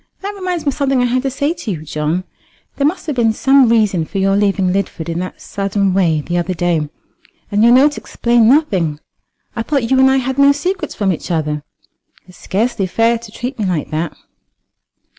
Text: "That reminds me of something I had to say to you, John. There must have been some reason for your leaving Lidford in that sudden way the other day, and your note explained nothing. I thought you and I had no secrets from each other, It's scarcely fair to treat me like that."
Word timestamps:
"That 0.21 0.33
reminds 0.33 0.65
me 0.65 0.69
of 0.69 0.73
something 0.73 0.99
I 1.03 1.05
had 1.05 1.21
to 1.21 1.29
say 1.29 1.53
to 1.53 1.69
you, 1.69 1.83
John. 1.83 2.23
There 2.75 2.87
must 2.87 3.05
have 3.05 3.15
been 3.15 3.33
some 3.33 3.69
reason 3.69 4.03
for 4.03 4.17
your 4.17 4.35
leaving 4.35 4.73
Lidford 4.73 5.09
in 5.09 5.19
that 5.19 5.39
sudden 5.39 5.93
way 5.93 6.21
the 6.21 6.39
other 6.39 6.55
day, 6.55 6.89
and 7.51 7.63
your 7.63 7.71
note 7.71 7.99
explained 7.99 8.49
nothing. 8.49 8.99
I 9.55 9.61
thought 9.61 9.91
you 9.91 9.99
and 9.99 10.09
I 10.09 10.17
had 10.17 10.39
no 10.39 10.53
secrets 10.53 10.95
from 10.95 11.13
each 11.13 11.29
other, 11.29 11.61
It's 12.25 12.39
scarcely 12.39 12.87
fair 12.87 13.19
to 13.19 13.31
treat 13.31 13.59
me 13.59 13.65
like 13.65 13.91
that." 13.91 14.17